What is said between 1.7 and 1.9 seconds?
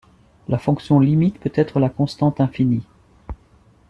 la